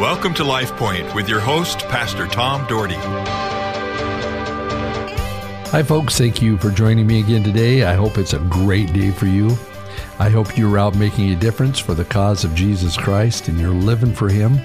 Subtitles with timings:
[0.00, 2.94] Welcome to Life Point with your host, Pastor Tom Dougherty.
[5.68, 6.16] Hi, folks.
[6.16, 7.84] Thank you for joining me again today.
[7.84, 9.50] I hope it's a great day for you.
[10.18, 13.74] I hope you're out making a difference for the cause of Jesus Christ and you're
[13.74, 14.56] living for Him.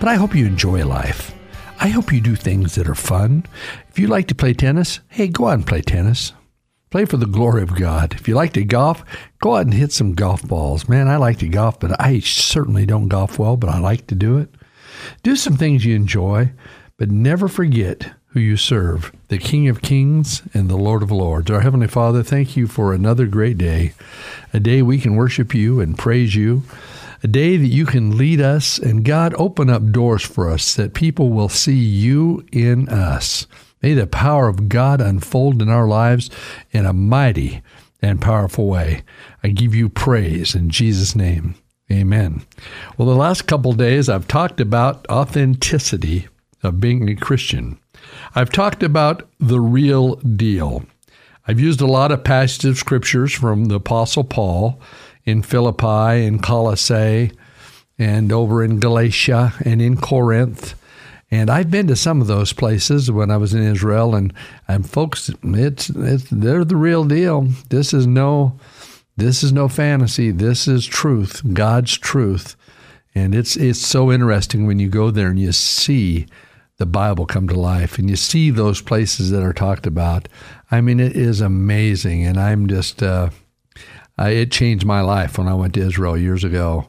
[0.00, 1.34] But I hope you enjoy life.
[1.80, 3.46] I hope you do things that are fun.
[3.88, 6.34] If you like to play tennis, hey, go out and play tennis.
[6.90, 8.12] Play for the glory of God.
[8.12, 9.02] If you like to golf,
[9.40, 10.90] go out and hit some golf balls.
[10.90, 14.14] Man, I like to golf, but I certainly don't golf well, but I like to
[14.14, 14.54] do it.
[15.22, 16.50] Do some things you enjoy,
[16.96, 21.50] but never forget who you serve, the King of Kings and the Lord of Lords.
[21.50, 23.94] Our Heavenly Father, thank you for another great day,
[24.52, 26.64] a day we can worship you and praise you,
[27.22, 30.94] a day that you can lead us, and God, open up doors for us that
[30.94, 33.46] people will see you in us.
[33.82, 36.28] May the power of God unfold in our lives
[36.72, 37.62] in a mighty
[38.02, 39.02] and powerful way.
[39.42, 41.54] I give you praise in Jesus' name.
[41.90, 42.42] Amen.
[42.96, 46.28] Well, the last couple days I've talked about authenticity
[46.62, 47.78] of being a Christian.
[48.34, 50.84] I've talked about the real deal.
[51.46, 54.80] I've used a lot of passages of scriptures from the Apostle Paul
[55.24, 57.32] in Philippi and Colossae
[57.98, 60.74] and over in Galatia and in Corinth.
[61.30, 64.32] And I've been to some of those places when I was in Israel, and
[64.68, 67.48] and folks, it's it's they're the real deal.
[67.70, 68.58] This is no
[69.16, 70.30] this is no fantasy.
[70.30, 72.56] This is truth, God's truth.
[73.14, 76.26] And it's it's so interesting when you go there and you see
[76.76, 80.28] the Bible come to life and you see those places that are talked about.
[80.70, 82.24] I mean, it is amazing.
[82.24, 83.30] And I'm just, uh,
[84.18, 86.88] I, it changed my life when I went to Israel years ago.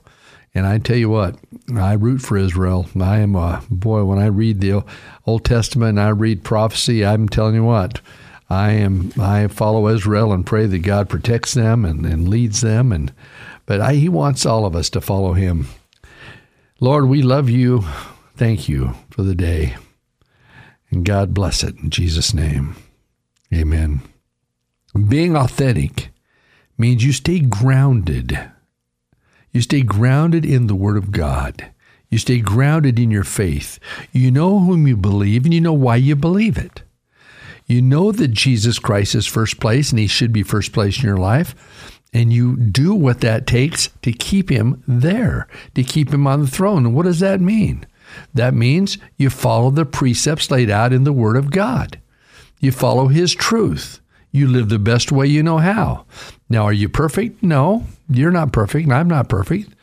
[0.56, 1.38] And I tell you what,
[1.76, 2.88] I root for Israel.
[3.00, 4.06] I am a boy.
[4.06, 4.84] When I read the
[5.28, 8.00] Old Testament and I read prophecy, I'm telling you what,
[8.50, 12.92] I am I follow Israel and pray that God protects them and, and leads them
[12.92, 13.12] and
[13.66, 15.68] but I, he wants all of us to follow him.
[16.80, 17.84] Lord, we love you.
[18.36, 19.76] Thank you for the day.
[20.92, 22.76] And God bless it in Jesus' name.
[23.54, 24.02] Amen.
[25.08, 26.10] Being authentic
[26.78, 28.40] means you stay grounded.
[29.52, 31.72] You stay grounded in the Word of God.
[32.10, 33.80] You stay grounded in your faith.
[34.12, 36.84] You know whom you believe and you know why you believe it.
[37.66, 41.06] You know that Jesus Christ is first place and he should be first place in
[41.06, 41.56] your life.
[42.14, 46.48] And you do what that takes to keep him there, to keep him on the
[46.48, 46.94] throne.
[46.94, 47.86] What does that mean?
[48.34, 52.00] That means you follow the precepts laid out in the Word of God.
[52.60, 54.00] You follow His truth.
[54.32, 56.06] You live the best way you know how.
[56.50, 57.42] Now, are you perfect?
[57.42, 59.74] No, you're not perfect, and I'm not perfect.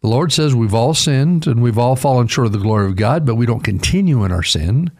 [0.00, 2.96] The Lord says we've all sinned and we've all fallen short of the glory of
[2.96, 4.90] God, but we don't continue in our sin.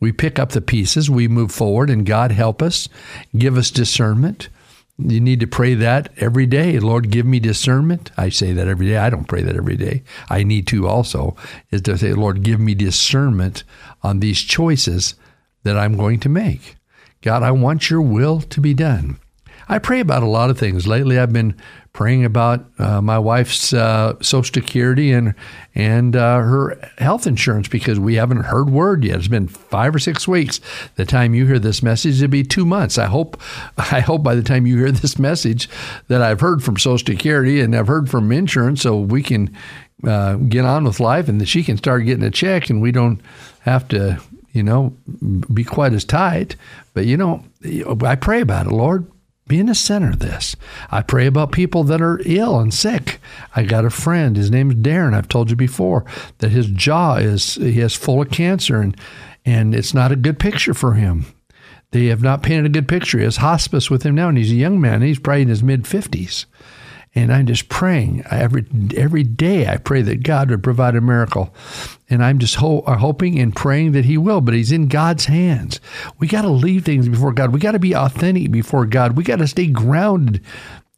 [0.00, 2.88] We pick up the pieces, we move forward, and God help us,
[3.36, 4.48] give us discernment.
[4.98, 6.78] You need to pray that every day.
[6.78, 8.10] Lord, give me discernment.
[8.16, 8.96] I say that every day.
[8.96, 10.02] I don't pray that every day.
[10.30, 11.36] I need to also,
[11.70, 13.62] is to say, Lord, give me discernment
[14.02, 15.14] on these choices
[15.64, 16.76] that I'm going to make.
[17.20, 19.18] God, I want your will to be done.
[19.68, 20.86] I pray about a lot of things.
[20.86, 21.56] Lately, I've been
[21.96, 25.34] praying about uh, my wife's uh, Social Security and
[25.74, 29.16] and uh, her health insurance because we haven't heard word yet.
[29.16, 30.60] It's been five or six weeks.
[30.96, 32.98] The time you hear this message, it'll be two months.
[32.98, 33.40] I hope
[33.78, 35.68] I hope by the time you hear this message
[36.06, 39.56] that I've heard from Social Security and I've heard from insurance, so we can
[40.06, 42.92] uh, get on with life and that she can start getting a check and we
[42.92, 43.20] don't
[43.60, 44.20] have to
[44.52, 44.94] you know
[45.52, 46.56] be quite as tight.
[46.92, 47.42] But you know,
[48.04, 49.10] I pray about it, Lord
[49.46, 50.56] be in the center of this.
[50.90, 53.20] I pray about people that are ill and sick.
[53.54, 55.14] I got a friend, his name's Darren.
[55.14, 56.04] I've told you before
[56.38, 58.96] that his jaw is he has full of cancer and
[59.44, 61.26] and it's not a good picture for him.
[61.92, 63.18] They have not painted a good picture.
[63.18, 65.02] He has hospice with him now, and he's a young man.
[65.02, 66.46] He's probably in his mid fifties.
[67.16, 68.66] And I'm just praying every
[68.96, 69.66] every day.
[69.66, 71.54] I pray that God would provide a miracle,
[72.10, 74.42] and I'm just ho- uh, hoping and praying that He will.
[74.42, 75.80] But He's in God's hands.
[76.18, 77.52] We got to leave things before God.
[77.54, 79.16] We got to be authentic before God.
[79.16, 80.44] We got to stay grounded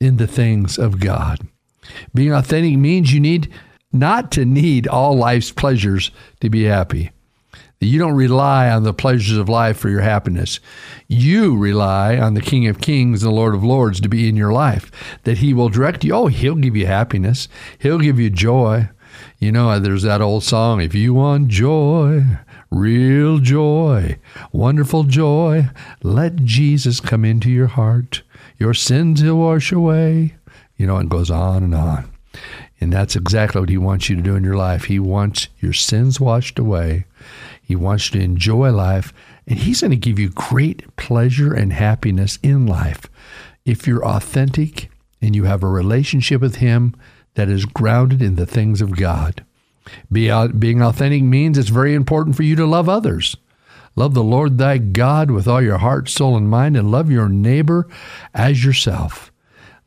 [0.01, 1.39] in the things of God.
[2.12, 3.50] Being authentic means you need
[3.93, 6.11] not to need all life's pleasures
[6.41, 7.12] to be happy
[7.80, 10.58] you don't rely on the pleasures of life for your happiness.
[11.06, 14.36] You rely on the King of Kings and the Lord of Lords to be in
[14.36, 14.90] your life,
[15.22, 16.12] that He will direct you.
[16.12, 17.48] Oh, He'll give you happiness,
[17.78, 18.88] He'll give you joy.
[19.38, 22.25] You know, there's that old song if you want joy,
[22.70, 24.19] real joy,
[24.52, 25.69] wonderful joy,
[26.02, 28.22] let Jesus come into your heart.
[28.58, 30.34] Your sins He'll wash away.
[30.76, 32.10] You know, it goes on and on.
[32.80, 34.84] And that's exactly what He wants you to do in your life.
[34.84, 37.04] He wants your sins washed away
[37.69, 39.12] he wants you to enjoy life,
[39.47, 43.03] and He's going to give you great pleasure and happiness in life
[43.67, 44.88] if you're authentic
[45.20, 46.97] and you have a relationship with Him
[47.35, 49.44] that is grounded in the things of God.
[50.11, 53.37] Be, being authentic means it's very important for you to love others.
[53.94, 57.29] Love the Lord thy God with all your heart, soul, and mind, and love your
[57.29, 57.87] neighbor
[58.32, 59.31] as yourself.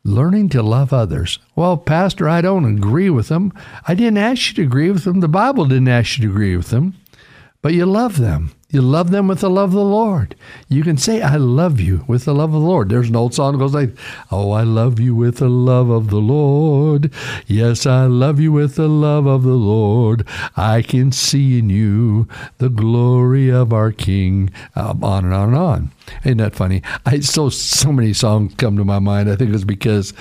[0.04, 1.40] Learning to love others.
[1.56, 3.52] Well, Pastor, I don't agree with them.
[3.88, 5.18] I didn't ask you to agree with them.
[5.18, 6.94] The Bible didn't ask you to agree with them,
[7.62, 8.50] but you love them.
[8.70, 10.34] You love them with the love of the Lord.
[10.68, 12.88] You can say, I love you with the love of the Lord.
[12.88, 13.90] There's an old song that goes like,
[14.30, 17.12] Oh, I love you with the love of the Lord.
[17.46, 20.26] Yes, I love you with the love of the Lord.
[20.56, 22.26] I can see in you
[22.56, 24.50] the glory of our King.
[24.74, 25.90] Um, on and on and on.
[26.24, 26.82] Ain't that funny?
[27.06, 29.30] I so so many songs come to my mind.
[29.30, 30.12] I think it's because,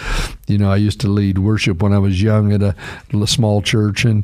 [0.47, 2.75] you know, I used to lead worship when I was young at a,
[3.13, 4.23] a small church, and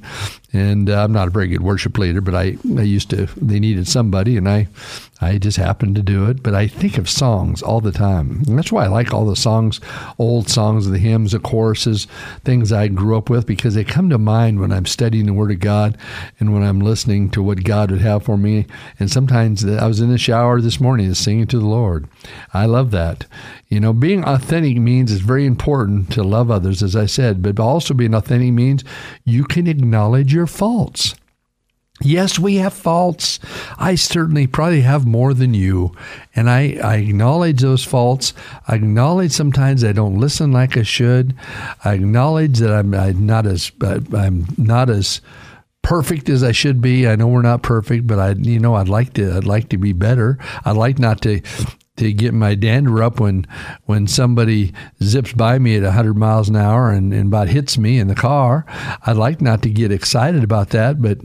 [0.53, 3.27] and uh, I'm not a very good worship leader, but I I used to.
[3.37, 4.67] They needed somebody, and I
[5.19, 6.43] I just happened to do it.
[6.43, 8.43] But I think of songs all the time.
[8.47, 9.79] And that's why I like all the songs,
[10.19, 12.07] old songs, the hymns, the choruses,
[12.43, 15.51] things I grew up with, because they come to mind when I'm studying the Word
[15.51, 15.97] of God
[16.39, 18.67] and when I'm listening to what God would have for me.
[18.99, 22.07] And sometimes I was in the shower this morning singing to the Lord.
[22.53, 23.25] I love that.
[23.69, 27.59] You know, being authentic means it's very important to love others, as I said, but
[27.59, 28.83] also being authentic means
[29.25, 31.15] you can acknowledge your faults.
[32.01, 33.39] Yes, we have faults.
[33.79, 35.95] I certainly probably have more than you.
[36.35, 38.33] And I, I acknowledge those faults.
[38.67, 41.33] I acknowledge sometimes I don't listen like I should.
[41.83, 45.21] I acknowledge that I'm, I'm not as I'm not as
[45.87, 47.07] perfect as I should be.
[47.07, 49.77] I know we're not perfect, but I you know I'd like to I'd like to
[49.77, 50.37] be better.
[50.65, 51.39] I'd like not to
[51.95, 53.47] to get my dander up when
[53.85, 57.99] when somebody zips by me at 100 miles an hour and, and about hits me
[57.99, 58.65] in the car.
[59.05, 61.19] I'd like not to get excited about that, but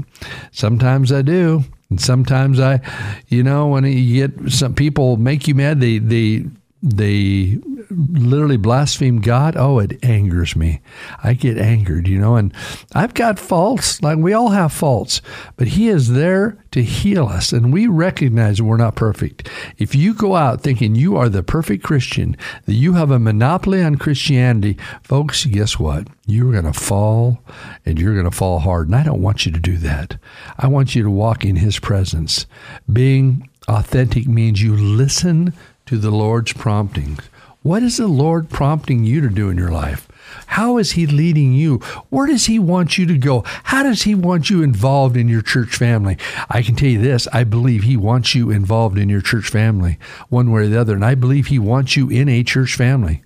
[0.53, 1.65] sometimes I do.
[1.91, 2.81] And sometimes I,
[3.29, 6.45] you know, when you get some people make you mad, they they
[6.83, 7.59] they
[7.91, 10.81] literally blaspheme God, oh, it angers me.
[11.23, 12.53] I get angered, you know, and
[12.93, 15.23] I've got faults, like we all have faults,
[15.57, 19.49] but He is there to heal us, and we recognize we're not perfect.
[19.79, 22.37] If you go out thinking you are the perfect Christian,
[22.67, 26.09] that you have a monopoly on Christianity, folks, guess what?
[26.27, 27.43] You're going to fall,
[27.87, 28.89] and you're going to fall hard.
[28.89, 30.17] And I don't want you to do that.
[30.59, 32.47] I want you to walk in His presence.
[32.93, 35.53] Being authentic means you listen
[35.87, 37.21] to the Lord's promptings.
[37.63, 40.09] What is the Lord prompting you to do in your life?
[40.47, 41.79] How is He leading you?
[42.11, 43.43] Where does He want you to go?
[43.65, 46.17] How does He want you involved in your church family?
[46.51, 49.99] I can tell you this I believe He wants you involved in your church family,
[50.29, 50.95] one way or the other.
[50.95, 53.23] And I believe He wants you in a church family.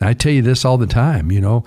[0.00, 1.64] I tell you this all the time, you know,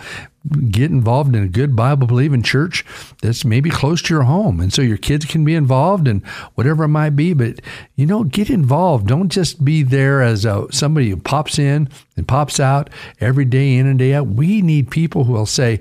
[0.69, 2.85] get involved in a good Bible believing church
[3.21, 4.59] that's maybe close to your home.
[4.59, 6.25] And so your kids can be involved and
[6.55, 7.33] whatever it might be.
[7.33, 7.61] But,
[7.95, 9.07] you know, get involved.
[9.07, 12.89] Don't just be there as a, somebody who pops in and pops out
[13.21, 14.27] every day in and day out.
[14.27, 15.79] We need people who will say,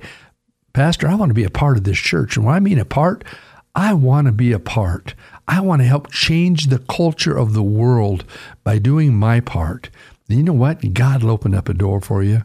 [0.72, 2.36] Pastor, I want to be a part of this church.
[2.36, 3.24] And when I mean a part,
[3.74, 5.14] I want to be a part.
[5.48, 8.24] I want to help change the culture of the world
[8.64, 9.90] by doing my part.
[10.28, 10.94] And you know what?
[10.94, 12.44] God will open up a door for you.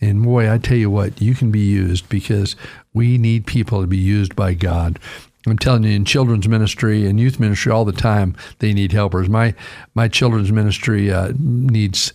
[0.00, 2.54] And boy, I tell you what, you can be used because
[2.92, 4.98] we need people to be used by God.
[5.46, 9.28] I'm telling you, in children's ministry and youth ministry, all the time they need helpers.
[9.28, 9.54] My
[9.94, 12.12] my children's ministry uh, needs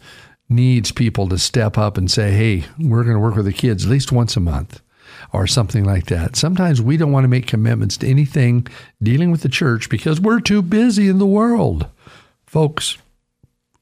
[0.50, 3.86] needs people to step up and say, "Hey, we're going to work with the kids
[3.86, 4.81] at least once a month."
[5.34, 6.36] Or something like that.
[6.36, 8.67] Sometimes we don't want to make commitments to anything
[9.01, 11.86] dealing with the church because we're too busy in the world.
[12.46, 12.98] Folks,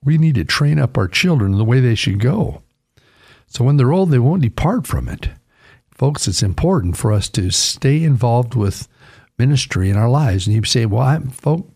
[0.03, 2.61] we need to train up our children the way they should go.
[3.49, 5.29] So when they're old, they won't depart from it.
[5.91, 8.87] Folks, it's important for us to stay involved with
[9.37, 10.45] ministry in our lives.
[10.45, 11.67] And you say, well, I'm, folk,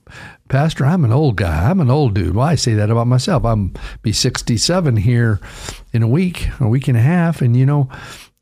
[0.49, 1.69] Pastor, I'm an old guy.
[1.69, 2.35] I'm an old dude.
[2.35, 3.43] Well, I say that about myself.
[3.43, 5.39] I'm be 67 here
[5.91, 7.41] in a week, a week and a half.
[7.41, 7.89] And, you know,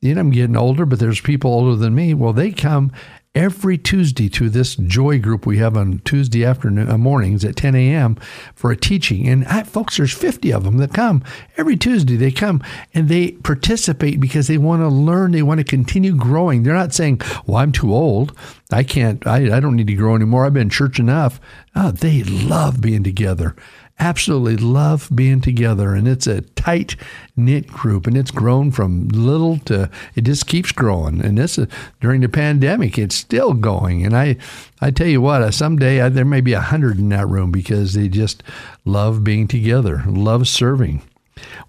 [0.02, 2.14] you know, I'm getting older, but there's people older than me.
[2.14, 2.92] Well, they come
[3.34, 7.76] every Tuesday to this joy group we have on Tuesday afternoon uh, mornings at 10
[7.76, 8.16] a.m.
[8.56, 9.28] for a teaching.
[9.28, 11.24] And I, folks, there's 50 of them that come
[11.56, 12.18] every Tuesday.
[12.18, 12.62] They come
[12.94, 15.32] and they participate because they want to learn.
[15.32, 16.64] They want to continue growing.
[16.64, 18.38] They're not saying, "Well, I'm too old.
[18.72, 19.26] I can't.
[19.26, 20.46] I, I don't need to grow anymore.
[20.46, 21.40] I've been church enough."
[21.74, 23.56] Oh, they love being together
[24.02, 25.94] absolutely love being together.
[25.94, 26.96] And it's a tight
[27.38, 31.24] knit group, and it's grown from little to it just keeps growing.
[31.24, 31.68] And this is
[32.02, 34.04] during the pandemic, it's still going.
[34.06, 34.38] And I,
[34.82, 37.94] I tell you what, someday I, there may be a hundred in that room because
[37.94, 38.44] they just
[38.84, 41.04] love being together, love serving.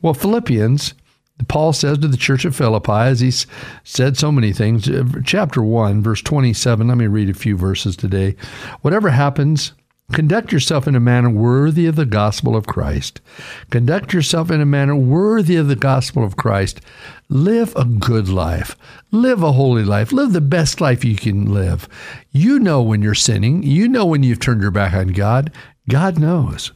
[0.01, 0.95] Well, Philippians.
[1.49, 3.49] Paul says to the church of Philippi, as he's
[3.83, 6.87] said so many things, uh, chapter 1, verse 27.
[6.87, 8.37] Let me read a few verses today.
[8.83, 9.73] Whatever happens,
[10.11, 13.21] Conduct yourself in a manner worthy of the gospel of Christ.
[13.71, 16.81] Conduct yourself in a manner worthy of the gospel of Christ.
[17.31, 18.77] Live a good life.
[19.11, 20.13] Live a holy life.
[20.13, 21.89] Live the best life you can live.
[22.31, 23.63] You know when you're sinning.
[23.63, 25.51] You know when you've turned your back on God.
[25.89, 26.73] God knows.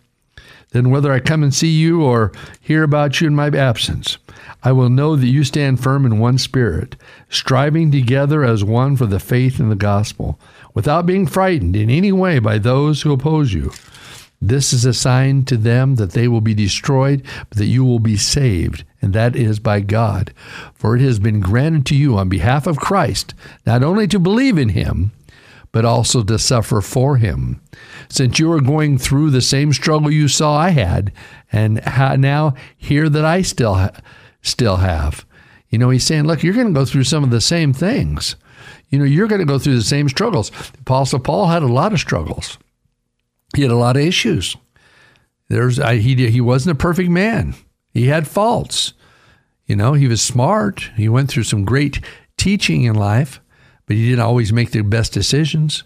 [0.70, 4.18] Then, whether I come and see you or hear about you in my absence,
[4.62, 6.96] I will know that you stand firm in one spirit,
[7.28, 10.40] striving together as one for the faith in the gospel,
[10.76, 13.72] without being frightened in any way by those who oppose you.
[14.42, 17.98] This is a sign to them that they will be destroyed, but that you will
[17.98, 20.34] be saved, and that is by God.
[20.74, 23.32] For it has been granted to you on behalf of Christ
[23.64, 25.12] not only to believe in him,
[25.72, 27.62] but also to suffer for him.
[28.10, 31.10] Since you are going through the same struggle you saw I had,
[31.50, 31.80] and
[32.20, 33.98] now hear that I still ha-
[34.42, 35.24] still have.
[35.70, 38.36] You know, he's saying, look, you're going to go through some of the same things.
[38.90, 40.50] You know, you're going to go through the same struggles.
[40.50, 42.58] The Apostle Paul had a lot of struggles.
[43.54, 44.56] He had a lot of issues.
[45.48, 47.54] There's I, he he wasn't a perfect man.
[47.92, 48.92] He had faults.
[49.66, 50.90] You know, he was smart.
[50.96, 52.00] He went through some great
[52.36, 53.40] teaching in life,
[53.86, 55.84] but he didn't always make the best decisions.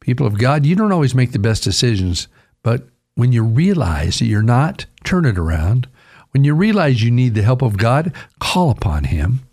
[0.00, 2.28] People of God, you don't always make the best decisions,
[2.62, 5.88] but when you realize that you're not, turn it around.
[6.32, 9.45] When you realize you need the help of God, call upon Him.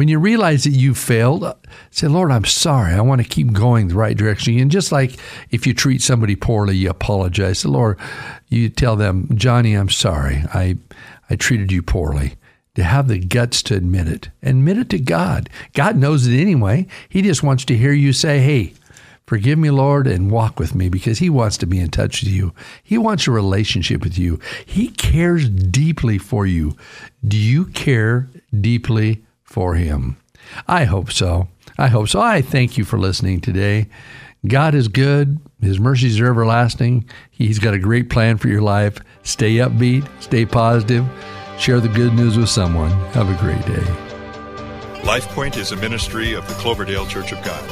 [0.00, 1.56] When you realize that you failed, uh,
[1.90, 2.94] say, Lord, I'm sorry.
[2.94, 4.58] I want to keep going the right direction.
[4.58, 5.18] And just like
[5.50, 7.58] if you treat somebody poorly, you apologize.
[7.58, 7.98] Say, Lord,
[8.48, 10.42] you tell them, Johnny, I'm sorry.
[10.54, 10.78] I,
[11.28, 12.36] I treated you poorly.
[12.76, 15.50] To have the guts to admit it, admit it to God.
[15.74, 16.86] God knows it anyway.
[17.10, 18.72] He just wants to hear you say, Hey,
[19.26, 22.32] Forgive me, Lord, and walk with me because He wants to be in touch with
[22.32, 22.54] you.
[22.82, 24.40] He wants a relationship with you.
[24.64, 26.74] He cares deeply for you.
[27.24, 28.28] Do you care
[28.60, 30.16] deeply for Him?
[30.66, 31.48] I hope so.
[31.76, 32.20] I hope so.
[32.20, 33.88] I thank you for listening today.
[34.46, 35.38] God is good.
[35.60, 37.04] His mercies are everlasting.
[37.30, 38.98] He's got a great plan for your life.
[39.22, 41.06] Stay upbeat, stay positive,
[41.58, 42.90] share the good news with someone.
[43.12, 43.84] Have a great day.
[45.02, 47.64] LifePoint is a ministry of the Cloverdale Church of God.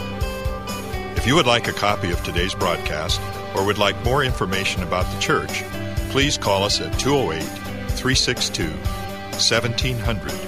[1.16, 3.20] If you would like a copy of today's broadcast
[3.54, 5.64] or would like more information about the church,
[6.10, 7.42] please call us at 208
[7.90, 10.47] 362 1700